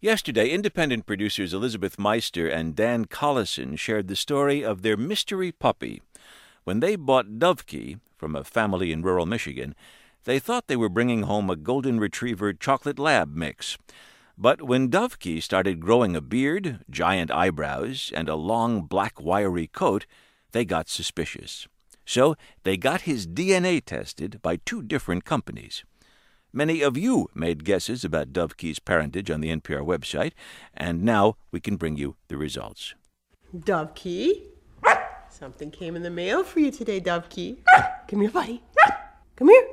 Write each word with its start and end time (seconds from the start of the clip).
Yesterday, 0.00 0.50
independent 0.50 1.06
producers 1.06 1.54
Elizabeth 1.54 1.98
Meister 1.98 2.46
and 2.46 2.76
Dan 2.76 3.06
Collison 3.06 3.78
shared 3.78 4.08
the 4.08 4.14
story 4.14 4.62
of 4.62 4.82
their 4.82 4.96
mystery 4.96 5.50
puppy. 5.52 6.02
When 6.64 6.80
they 6.80 6.96
bought 6.96 7.38
Dovekey 7.38 8.00
from 8.18 8.36
a 8.36 8.44
family 8.44 8.92
in 8.92 9.00
rural 9.00 9.24
Michigan, 9.24 9.74
they 10.24 10.38
thought 10.38 10.66
they 10.66 10.76
were 10.76 10.90
bringing 10.90 11.22
home 11.22 11.48
a 11.48 11.56
golden 11.56 11.98
retriever 11.98 12.52
chocolate 12.52 12.98
lab 12.98 13.34
mix. 13.34 13.78
But 14.36 14.60
when 14.60 14.90
Dovekey 14.90 15.42
started 15.42 15.80
growing 15.80 16.14
a 16.14 16.20
beard, 16.20 16.80
giant 16.90 17.30
eyebrows, 17.30 18.12
and 18.14 18.28
a 18.28 18.34
long 18.34 18.82
black 18.82 19.18
wiry 19.18 19.66
coat, 19.66 20.04
they 20.52 20.66
got 20.66 20.90
suspicious. 20.90 21.68
So 22.04 22.36
they 22.64 22.76
got 22.76 23.02
his 23.02 23.26
DNA 23.26 23.82
tested 23.82 24.42
by 24.42 24.56
two 24.56 24.82
different 24.82 25.24
companies. 25.24 25.84
Many 26.56 26.80
of 26.80 26.96
you 26.96 27.28
made 27.34 27.64
guesses 27.66 28.02
about 28.02 28.32
Dovekey's 28.32 28.78
parentage 28.78 29.30
on 29.30 29.42
the 29.42 29.54
NPR 29.54 29.84
website, 29.84 30.32
and 30.72 31.02
now 31.02 31.36
we 31.50 31.60
can 31.60 31.76
bring 31.76 31.98
you 31.98 32.16
the 32.28 32.38
results. 32.38 32.94
Dovekey, 33.54 34.44
something 35.28 35.70
came 35.70 35.96
in 35.96 36.02
the 36.02 36.08
mail 36.08 36.44
for 36.44 36.60
you 36.60 36.70
today, 36.70 36.98
Dovekey. 36.98 37.58
Come 38.08 38.22
here, 38.22 38.30
buddy. 38.30 38.62
Come 39.36 39.50
here. 39.50 39.66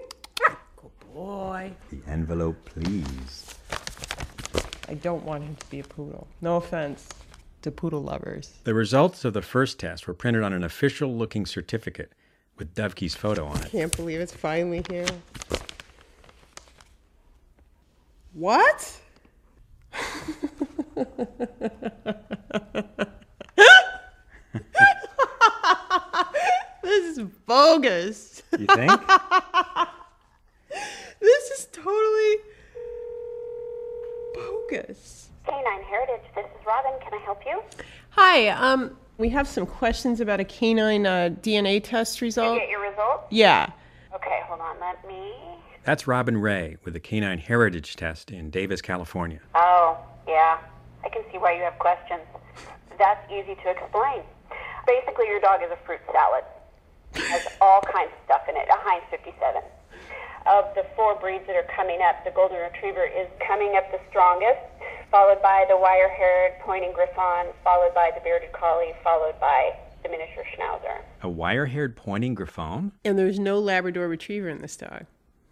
Good 0.76 0.92
boy. 1.14 1.72
The 1.90 2.02
envelope, 2.06 2.58
please. 2.66 3.56
I 4.90 4.96
don't 4.96 5.24
want 5.24 5.46
him 5.46 5.56
to 5.56 5.70
be 5.70 5.80
a 5.80 5.86
poodle. 5.86 6.28
No 6.42 6.58
offense 6.58 7.08
to 7.62 7.72
poodle 7.72 8.04
lovers. 8.04 8.60
The 8.66 8.74
results 8.74 9.24
of 9.24 9.32
the 9.32 9.42
first 9.42 9.80
test 9.80 10.06
were 10.06 10.14
printed 10.14 10.44
on 10.44 10.52
an 10.52 10.66
official 10.66 11.16
looking 11.16 11.46
certificate 11.46 12.12
with 12.58 12.76
Dovekey's 12.76 13.16
photo 13.16 13.46
on 13.46 13.64
it. 13.64 13.72
Can't 13.72 13.96
believe 13.96 14.20
it's 14.20 14.36
finally 14.36 14.84
here. 14.90 15.06
What? 18.34 18.98
this 26.84 27.18
is 27.18 27.20
bogus. 27.46 28.44
You 28.58 28.66
think? 28.68 28.92
This 31.20 31.52
is 31.52 31.68
totally 31.72 32.36
bogus. 34.34 35.30
Canine 35.46 35.84
Heritage, 35.84 36.22
this 36.36 36.46
is 36.46 36.66
Robin. 36.66 36.92
Can 37.02 37.14
I 37.14 37.22
help 37.24 37.40
you? 37.46 37.62
Hi, 38.10 38.50
um, 38.50 38.98
we 39.18 39.30
have 39.30 39.48
some 39.48 39.66
questions 39.66 40.20
about 40.20 40.42
a 40.42 40.44
canine 40.44 41.06
uh, 41.06 41.30
DNA 41.42 41.82
test 41.82 42.20
result. 42.20 42.60
Get 42.60 42.68
your 42.68 42.82
results? 42.82 43.28
Yeah. 43.30 43.72
Okay, 44.14 44.42
hold 44.48 44.60
on. 44.60 44.78
Let 44.82 45.08
me. 45.08 45.32
That's 45.84 46.08
Robin 46.08 46.38
Ray 46.38 46.78
with 46.86 46.94
the 46.94 47.02
Canine 47.02 47.40
Heritage 47.40 47.98
Test 47.98 48.32
in 48.32 48.50
Davis, 48.50 48.82
California. 48.82 49.42
Oh, 49.54 49.98
yeah. 50.26 50.60
I 51.04 51.10
can 51.10 51.24
see 51.30 51.38
why 51.38 51.58
you 51.58 51.64
have 51.64 51.78
questions. 51.78 52.22
That's 52.98 53.20
easy 53.30 53.56
to 53.56 53.70
explain. 53.70 54.24
Basically, 54.88 55.28
your 55.28 55.42
dog 55.42 55.60
is 55.62 55.72
a 55.72 55.86
fruit 55.86 56.00
salad. 56.10 56.46
It 57.16 57.24
Has 57.28 57.48
all 57.60 57.82
kinds 57.82 58.12
of 58.16 58.20
stuff 58.24 58.48
in 58.48 58.56
it. 58.56 58.66
A 58.72 58.80
Heinz 58.80 59.04
57. 59.12 59.62
Of 60.46 60.74
the 60.76 60.86
four 60.96 61.20
breeds 61.20 61.46
that 61.48 61.58
are 61.58 61.68
coming 61.76 62.00
up, 62.02 62.24
the 62.24 62.32
Golden 62.32 62.60
Retriever 62.64 63.04
is 63.04 63.28
coming 63.46 63.76
up 63.76 63.92
the 63.92 64.00
strongest, 64.10 64.64
followed 65.12 65.42
by 65.42 65.66
the 65.68 65.76
wire-haired 65.76 66.60
Pointing 66.62 66.94
Griffon, 66.94 67.52
followed 67.62 67.94
by 67.94 68.12
the 68.16 68.22
Bearded 68.22 68.54
Collie, 68.54 68.96
followed 69.04 69.36
by 69.42 69.76
the 70.02 70.10
Miniature 70.10 70.44
Schnauzer. 70.56 71.02
A 71.22 71.30
wire 71.30 71.66
haired 71.66 71.96
pointing 71.96 72.36
Griffon? 72.36 72.92
And 73.04 73.18
there's 73.18 73.40
no 73.40 73.60
Labrador 73.60 74.08
Retriever 74.08 74.50
in 74.50 74.60
this 74.60 74.76
dog. 74.76 75.06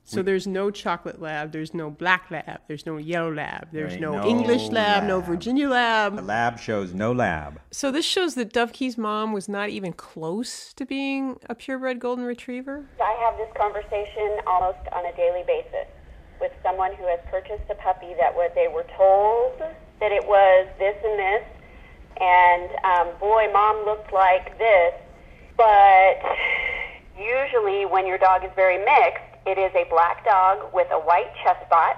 So 0.04 0.22
there's 0.22 0.48
no 0.48 0.72
chocolate 0.72 1.22
lab, 1.22 1.52
there's 1.52 1.74
no 1.74 1.90
black 1.90 2.30
lab, 2.32 2.60
there's 2.68 2.86
no 2.86 2.98
yellow 2.98 3.34
lab, 3.34 3.68
there's 3.72 3.98
no, 3.98 4.14
no 4.14 4.28
English 4.28 4.70
lab, 4.70 5.06
no 5.06 5.22
Virginia 5.22 5.70
lab. 5.70 6.16
The 6.16 6.22
lab. 6.22 6.54
lab 6.54 6.60
shows 6.60 6.94
no 6.94 7.12
lab. 7.12 7.62
So 7.72 7.92
this 7.92 8.06
shows 8.06 8.36
that 8.36 8.52
Dovekey's 8.52 8.98
mom 8.98 9.32
was 9.32 9.48
not 9.48 9.70
even 9.70 9.94
close 9.94 10.74
to 10.74 10.86
being 10.86 11.38
a 11.50 11.56
purebred 11.56 12.00
golden 12.00 12.26
retriever. 12.26 12.86
I 13.00 13.14
have 13.24 13.38
this 13.38 13.50
conversation 13.56 14.40
almost 14.48 14.80
on 14.92 15.06
a 15.06 15.16
daily 15.16 15.44
basis 15.48 15.88
with 16.42 16.52
someone 16.64 16.94
who 16.96 17.06
has 17.08 17.20
purchased 17.30 17.64
a 17.70 17.76
puppy 17.76 18.14
that 18.18 18.36
what 18.36 18.54
they 18.56 18.68
were 18.68 18.86
told 18.98 19.60
that 20.02 20.12
it 20.12 20.28
was 20.28 20.68
this 20.80 20.98
and 21.06 21.20
this, 21.20 21.46
and 22.20 22.70
um, 22.84 23.08
boy, 23.20 23.48
mom 23.54 23.86
looked 23.86 24.12
like 24.12 24.58
this. 24.58 24.94
But 25.56 26.20
usually, 27.18 27.86
when 27.86 28.08
your 28.08 28.18
dog 28.18 28.44
is 28.44 28.50
very 28.56 28.84
mixed, 28.84 29.31
it 29.46 29.58
is 29.58 29.72
a 29.76 29.90
black 29.90 30.24
dog 30.26 30.74
with 30.74 30.88
a 30.92 31.00
white 31.00 31.32
chest 31.44 31.66
spot, 31.66 31.98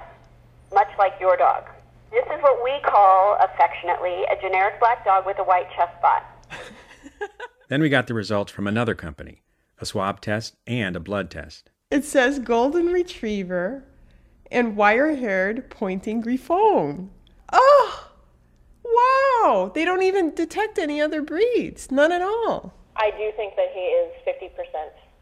much 0.72 0.88
like 0.98 1.14
your 1.20 1.36
dog. 1.36 1.64
This 2.10 2.24
is 2.26 2.42
what 2.42 2.62
we 2.62 2.72
call 2.84 3.36
affectionately 3.40 4.24
a 4.30 4.40
generic 4.40 4.78
black 4.80 5.04
dog 5.04 5.26
with 5.26 5.38
a 5.38 5.44
white 5.44 5.68
chest 5.76 5.92
spot. 5.98 6.22
Then 7.68 7.80
we 7.80 7.88
got 7.88 8.06
the 8.06 8.14
results 8.14 8.52
from 8.52 8.66
another 8.66 8.94
company 8.94 9.42
a 9.80 9.86
swab 9.86 10.20
test 10.20 10.54
and 10.66 10.94
a 10.94 11.00
blood 11.00 11.30
test. 11.30 11.70
It 11.90 12.04
says 12.04 12.38
golden 12.38 12.86
retriever 12.86 13.84
and 14.50 14.76
wire-haired 14.76 15.68
pointing 15.68 16.20
griffon. 16.20 17.10
Oh, 17.52 18.10
wow! 18.84 19.72
They 19.74 19.84
don't 19.84 20.02
even 20.02 20.32
detect 20.34 20.78
any 20.78 21.00
other 21.00 21.22
breeds, 21.22 21.90
none 21.90 22.12
at 22.12 22.22
all. 22.22 22.72
I 22.96 23.10
do 23.10 23.32
think 23.36 23.56
that 23.56 23.72
he 23.74 23.80
is 23.80 24.12
50% 24.24 24.52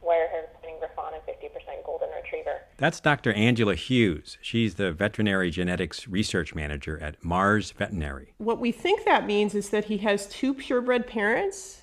wire-haired 0.03 0.49
pointing 0.55 0.79
griffon 0.79 1.15
and 1.15 1.23
50% 1.23 1.85
golden 1.85 2.09
retriever. 2.11 2.61
That's 2.77 3.01
Dr. 3.01 3.33
Angela 3.33 3.75
Hughes. 3.75 4.39
She's 4.43 4.75
the 4.75 4.93
veterinary 4.93 5.51
genetics 5.51 6.09
research 6.09 6.55
manager 6.55 6.99
at 7.01 7.23
Mars 7.25 7.71
Veterinary. 7.73 8.35
What 8.39 8.59
we 8.59 8.73
think 8.73 9.05
that 9.05 9.27
means 9.27 9.55
is 9.55 9.71
that 9.71 9.87
he 9.87 9.99
has 9.99 10.27
two 10.27 10.55
purebred 10.55 11.07
parents. 11.07 11.83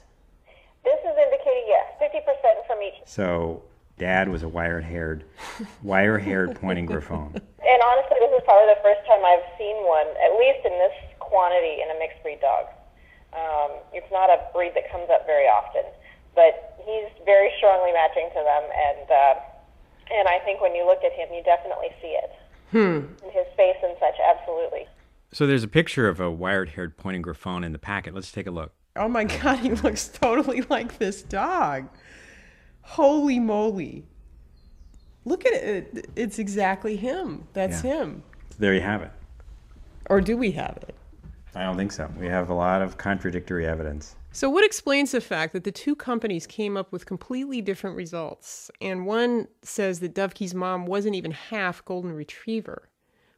This 0.84 1.00
is 1.00 1.18
indicating 1.18 1.66
yes, 1.68 1.86
50% 2.02 2.68
from 2.68 2.82
each. 2.82 2.96
So 3.06 3.64
dad 3.98 4.30
was 4.30 4.44
a 4.44 4.48
wire 4.48 4.82
haired 4.82 5.26
wire 5.84 6.18
haired 6.18 6.56
pointing 6.60 6.86
griffon. 6.86 7.36
And 7.60 7.84
honestly, 7.86 8.18
this 8.18 8.34
is 8.34 8.42
probably 8.50 8.74
the 8.74 8.82
first 8.82 9.06
time 9.06 9.22
I've 9.22 9.46
seen 9.60 9.76
one, 9.86 10.08
at 10.26 10.34
least 10.42 10.66
in 10.66 10.74
this 10.82 10.96
quantity, 11.20 11.86
in 11.86 11.92
a 11.94 12.00
mixed 12.00 12.18
breed 12.24 12.42
dog. 12.42 12.66
Um, 13.30 13.86
it's 13.94 14.10
not 14.10 14.32
a 14.34 14.42
breed 14.56 14.74
that 14.74 14.90
comes 14.90 15.06
up 15.14 15.28
very 15.28 15.46
often, 15.46 15.86
but 16.36 16.76
he's 16.86 17.10
very 17.26 17.52
strongly 17.58 17.92
matching 17.94 18.30
to 18.30 18.42
them, 18.44 18.64
and 18.64 19.12
uh, 19.12 19.34
and 20.12 20.28
I 20.28 20.40
think 20.46 20.62
when 20.62 20.74
you 20.76 20.86
look 20.86 21.04
at 21.04 21.12
him, 21.14 21.30
you 21.34 21.44
definitely 21.44 21.90
see 22.02 22.18
it. 22.18 22.32
In 22.72 23.08
his 23.32 23.48
face 23.58 23.78
and 23.84 23.96
such, 24.00 24.16
absolutely. 24.30 24.86
So 25.32 25.48
there's 25.48 25.64
a 25.64 25.68
picture 25.68 26.08
of 26.08 26.20
a 26.20 26.30
wired 26.30 26.70
haired 26.70 26.98
pointing 26.98 27.24
Griffon 27.24 27.64
in 27.64 27.72
the 27.74 27.80
packet. 27.80 28.14
Let's 28.14 28.32
take 28.32 28.46
a 28.48 28.52
look. 28.52 28.74
Oh 28.96 29.08
my 29.08 29.24
god, 29.42 29.60
he 29.60 29.72
looks 29.72 30.08
totally 30.08 30.62
like 30.70 30.98
this 31.00 31.22
dog. 31.24 31.88
Holy 32.82 33.40
moly. 33.40 34.06
Look 35.26 35.46
at 35.46 35.54
it. 35.54 36.10
It's 36.16 36.40
exactly 36.40 36.96
him. 36.96 37.48
That's 37.54 37.84
Yeah. 37.84 38.02
him. 38.02 38.24
There 38.58 38.74
you 38.74 38.82
have 38.82 39.02
it. 39.02 39.12
Or 40.10 40.22
do 40.22 40.38
we 40.38 40.52
have 40.52 40.78
it? 40.88 40.96
I 41.56 41.64
don't 41.64 41.78
think 41.78 41.92
so. 41.92 42.12
We 42.20 42.28
have 42.28 42.50
a 42.50 42.54
lot 42.54 42.82
of 42.82 42.98
contradictory 42.98 43.66
evidence. 43.66 44.16
So, 44.32 44.48
what 44.48 44.64
explains 44.64 45.12
the 45.12 45.22
fact 45.22 45.54
that 45.54 45.64
the 45.64 45.72
two 45.72 45.96
companies 45.96 46.46
came 46.46 46.78
up 46.78 46.92
with 46.92 47.08
completely 47.08 47.62
different 47.62 47.96
results? 47.96 48.70
And 48.80 49.08
one 49.08 49.48
says 49.64 50.02
that 50.02 50.14
Dovekey's 50.14 50.54
mom 50.54 50.86
wasn't 50.86 51.16
even 51.16 51.32
half 51.32 51.84
golden 51.84 52.12
retriever. 52.14 52.90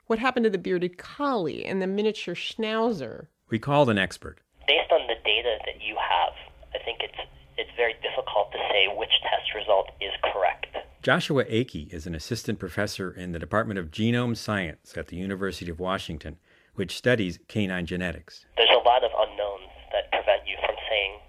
What 0.07 0.19
happened 0.19 0.43
to 0.43 0.49
the 0.49 0.57
bearded 0.57 0.97
collie 0.97 1.63
and 1.65 1.81
the 1.81 1.87
miniature 1.87 2.35
schnauzer? 2.35 3.27
We 3.49 3.57
called 3.57 3.89
an 3.89 3.97
expert. 3.97 4.39
based 4.67 4.91
on 4.91 5.07
the 5.07 5.15
data 5.23 5.57
that 5.65 5.81
you 5.81 5.95
have, 5.95 6.33
I 6.75 6.83
think 6.83 6.99
it's 7.01 7.17
it's 7.57 7.71
very 7.77 7.93
difficult 8.03 8.51
to 8.51 8.57
say 8.69 8.87
which 8.93 9.11
test 9.23 9.53
result 9.55 9.91
is 10.01 10.11
correct. 10.23 10.67
Joshua 11.03 11.45
Akey 11.45 11.91
is 11.93 12.05
an 12.05 12.15
assistant 12.15 12.59
professor 12.59 13.11
in 13.11 13.31
the 13.31 13.39
Department 13.39 13.79
of 13.79 13.91
Genome 13.91 14.35
Science 14.35 14.93
at 14.97 15.07
the 15.07 15.15
University 15.15 15.71
of 15.71 15.79
Washington, 15.79 16.37
which 16.75 16.97
studies 16.97 17.39
canine 17.47 17.85
genetics. 17.85 18.45
There's 18.57 18.69
a 18.75 18.83
lot 18.87 19.03
of 19.03 19.11
unknowns 19.17 19.69
that 19.93 20.11
prevent 20.11 20.47
you 20.47 20.55
from 20.65 20.75
saying, 20.89 21.19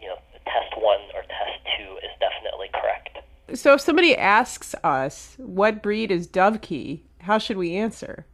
you 0.00 0.08
know, 0.08 0.16
test 0.46 0.72
one 0.76 1.00
or 1.14 1.22
test 1.22 1.58
two 1.76 1.96
is 2.02 2.10
definitely 2.18 2.68
correct. 2.74 3.18
So, 3.54 3.74
if 3.74 3.80
somebody 3.80 4.16
asks 4.16 4.74
us, 4.84 5.34
what 5.38 5.82
breed 5.82 6.10
is 6.10 6.28
Dovekey, 6.28 7.02
how 7.20 7.38
should 7.38 7.56
we 7.56 7.74
answer? 7.74 8.26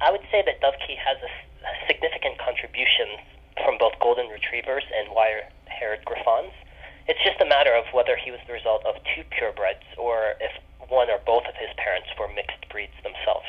I 0.00 0.10
would 0.10 0.22
say 0.30 0.42
that 0.46 0.60
Dovekey 0.60 0.96
has 0.98 1.18
a, 1.18 1.30
a 1.66 1.72
significant 1.86 2.38
contribution 2.38 3.18
from 3.64 3.78
both 3.78 3.92
golden 4.00 4.28
retrievers 4.28 4.84
and 4.94 5.14
wire-haired 5.14 6.04
griffons. 6.04 6.52
It's 7.08 7.22
just 7.24 7.40
a 7.40 7.46
matter 7.46 7.74
of 7.74 7.84
whether 7.92 8.16
he 8.16 8.30
was 8.30 8.40
the 8.46 8.52
result 8.52 8.86
of 8.86 8.94
two 9.14 9.26
purebreds 9.34 9.82
or 9.98 10.34
if 10.40 10.54
one 10.88 11.10
or 11.10 11.18
both 11.26 11.42
of 11.50 11.54
his 11.58 11.70
parents 11.76 12.08
were 12.18 12.28
mixed 12.30 12.68
breeds 12.70 12.94
themselves. 13.02 13.46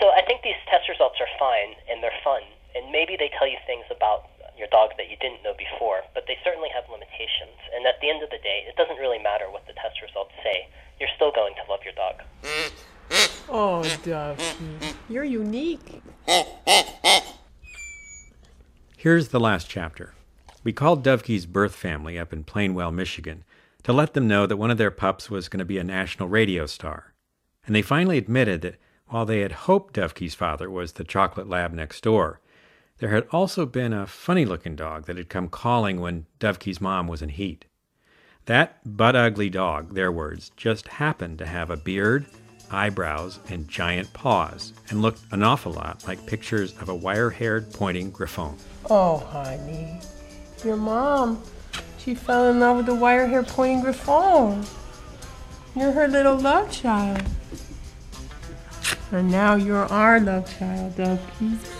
So 0.00 0.10
I 0.12 0.22
think 0.26 0.42
these 0.42 0.58
test 0.70 0.88
results 0.88 1.16
are 1.20 1.30
fine 1.38 1.74
and 1.90 2.02
they're 2.02 2.20
fun, 2.22 2.42
and 2.76 2.92
maybe 2.92 3.16
they 3.16 3.30
tell 3.38 3.48
you 3.48 3.58
things 3.66 3.84
about 3.90 4.28
your 4.58 4.68
dog 4.68 4.90
that 4.98 5.08
you 5.08 5.16
didn't 5.20 5.42
know 5.42 5.54
before, 5.56 6.02
but 6.14 6.24
they 6.26 6.36
certainly 6.44 6.68
have 6.74 6.84
limitations. 6.90 7.56
And 7.74 7.86
at 7.86 8.00
the 8.00 8.10
end 8.10 8.22
of 8.22 8.30
the 8.30 8.38
day, 8.42 8.64
it 8.68 8.76
doesn't 8.76 8.96
really 8.96 9.18
matter 9.18 9.50
what 9.50 9.66
the 9.66 9.72
test 9.74 10.02
results 10.02 10.32
say. 10.42 10.68
You're 11.00 11.08
still 11.16 11.32
going 11.32 11.54
to 11.54 11.70
love 11.70 11.80
your 11.84 11.94
dog. 11.94 12.22
Oh, 13.48 13.82
Dovekey, 14.04 14.94
you're 15.08 15.24
unique. 15.24 16.02
Here's 18.96 19.28
the 19.28 19.40
last 19.40 19.70
chapter. 19.70 20.14
We 20.64 20.72
called 20.72 21.04
Dovkey's 21.04 21.46
birth 21.46 21.74
family 21.74 22.18
up 22.18 22.32
in 22.32 22.44
Plainwell, 22.44 22.92
Michigan, 22.92 23.44
to 23.84 23.92
let 23.92 24.12
them 24.12 24.28
know 24.28 24.44
that 24.46 24.56
one 24.56 24.70
of 24.70 24.76
their 24.76 24.90
pups 24.90 25.30
was 25.30 25.48
going 25.48 25.60
to 25.60 25.64
be 25.64 25.78
a 25.78 25.84
national 25.84 26.28
radio 26.28 26.66
star. 26.66 27.14
And 27.64 27.74
they 27.74 27.82
finally 27.82 28.18
admitted 28.18 28.62
that 28.62 28.76
while 29.06 29.24
they 29.24 29.40
had 29.40 29.52
hoped 29.52 29.94
Dovkey's 29.94 30.34
father 30.34 30.68
was 30.68 30.92
the 30.92 31.04
chocolate 31.04 31.48
lab 31.48 31.72
next 31.72 32.02
door, 32.02 32.40
there 32.98 33.10
had 33.10 33.26
also 33.30 33.64
been 33.64 33.92
a 33.92 34.06
funny 34.06 34.44
looking 34.44 34.76
dog 34.76 35.06
that 35.06 35.16
had 35.16 35.28
come 35.28 35.48
calling 35.48 36.00
when 36.00 36.26
Dovkey's 36.40 36.80
mom 36.80 37.06
was 37.06 37.22
in 37.22 37.30
heat. 37.30 37.64
That 38.46 38.80
butt 38.84 39.14
ugly 39.14 39.50
dog, 39.50 39.94
their 39.94 40.10
words, 40.10 40.50
just 40.56 40.88
happened 40.88 41.38
to 41.38 41.46
have 41.46 41.70
a 41.70 41.76
beard, 41.76 42.26
eyebrows, 42.70 43.40
and 43.48 43.68
giant 43.68 44.12
paws, 44.14 44.72
and 44.88 45.02
looked 45.02 45.20
an 45.32 45.42
awful 45.42 45.72
lot 45.72 46.06
like 46.08 46.26
pictures 46.26 46.76
of 46.80 46.88
a 46.88 46.94
wire 46.94 47.30
haired 47.30 47.72
pointing 47.72 48.10
griffon. 48.10 48.56
Oh, 48.90 49.18
honey. 49.18 50.00
Your 50.64 50.76
mom, 50.76 51.42
she 51.98 52.14
fell 52.14 52.50
in 52.50 52.58
love 52.58 52.78
with 52.78 52.86
the 52.86 52.94
wire 52.94 53.26
haired 53.26 53.48
pointing 53.48 53.82
griffon. 53.82 54.64
You're 55.76 55.92
her 55.92 56.08
little 56.08 56.36
love 56.36 56.72
child. 56.72 57.22
And 59.12 59.30
now 59.30 59.54
you're 59.54 59.86
our 59.86 60.18
love 60.20 60.58
child, 60.58 60.96
Dovkey. 60.96 61.77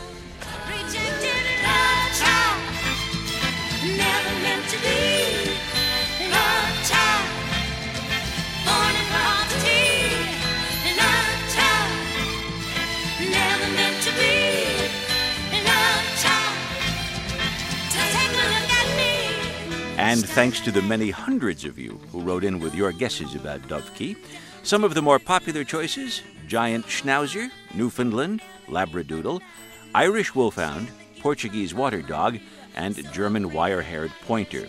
Thanks 20.38 20.60
to 20.60 20.70
the 20.70 20.82
many 20.82 21.10
hundreds 21.10 21.64
of 21.64 21.80
you 21.80 21.98
who 22.12 22.20
wrote 22.20 22.44
in 22.44 22.60
with 22.60 22.72
your 22.72 22.92
guesses 22.92 23.34
about 23.34 23.60
Dovkey. 23.62 24.16
Some 24.62 24.84
of 24.84 24.94
the 24.94 25.02
more 25.02 25.18
popular 25.18 25.64
choices 25.64 26.22
giant 26.46 26.86
schnauzer, 26.86 27.50
Newfoundland, 27.74 28.40
Labradoodle, 28.68 29.40
Irish 29.96 30.36
wolfhound, 30.36 30.92
Portuguese 31.18 31.74
water 31.74 32.02
dog, 32.02 32.38
and 32.76 33.12
German 33.12 33.52
wire 33.52 33.82
haired 33.82 34.12
pointer. 34.28 34.68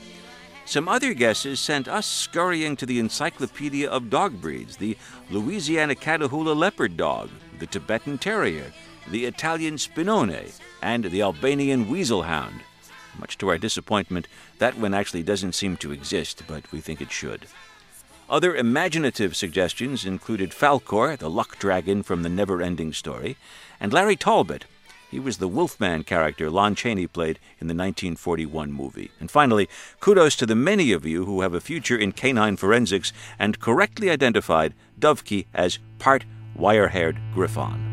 Some 0.66 0.88
other 0.88 1.14
guesses 1.14 1.60
sent 1.60 1.88
us 1.88 2.08
scurrying 2.08 2.76
to 2.78 2.88
the 2.88 2.98
Encyclopedia 2.98 3.88
of 3.88 4.10
Dog 4.10 4.42
Breeds 4.42 4.76
the 4.76 4.98
Louisiana 5.30 5.94
Catahoula 5.94 6.56
leopard 6.56 6.98
dog, 6.98 7.30
the 7.60 7.68
Tibetan 7.68 8.18
terrier, 8.18 8.74
the 9.08 9.26
Italian 9.26 9.76
Spinone, 9.76 10.52
and 10.82 11.04
the 11.04 11.22
Albanian 11.22 11.88
weasel 11.88 12.24
hound. 12.24 12.60
Much 13.20 13.38
to 13.38 13.50
our 13.50 13.58
disappointment, 13.58 14.28
that 14.60 14.78
one 14.78 14.94
actually 14.94 15.24
doesn't 15.24 15.54
seem 15.54 15.76
to 15.78 15.92
exist, 15.92 16.44
but 16.48 16.72
we 16.72 16.80
think 16.80 17.02
it 17.02 17.12
should. 17.12 17.48
Other 18.30 18.56
imaginative 18.56 19.36
suggestions 19.36 20.06
included 20.06 20.52
Falkor, 20.52 21.18
the 21.18 21.30
luck 21.30 21.58
dragon 21.58 22.04
from 22.04 22.24
the 22.24 22.30
never 22.30 22.62
ending 22.62 22.94
story, 22.94 23.38
and 23.80 23.92
Larry 23.92 24.16
Talbot. 24.16 24.66
He 25.10 25.20
was 25.20 25.38
the 25.38 25.48
Wolfman 25.48 26.04
character 26.04 26.52
Lon 26.52 26.76
Chaney 26.76 27.08
played 27.08 27.40
in 27.60 27.68
the 27.68 27.74
1941 27.74 28.72
movie. 28.72 29.10
And 29.20 29.32
finally, 29.32 29.68
kudos 30.00 30.36
to 30.36 30.46
the 30.46 30.56
many 30.56 30.92
of 30.92 31.06
you 31.06 31.26
who 31.26 31.42
have 31.42 31.56
a 31.56 31.60
future 31.60 31.98
in 31.98 32.12
canine 32.12 32.58
forensics 32.58 33.12
and 33.40 33.60
correctly 33.60 34.12
identified 34.12 34.76
Dovkey 35.00 35.48
as 35.54 35.80
part 35.98 36.26
wire 36.56 36.90
haired 36.90 37.18
Griffon. 37.34 37.89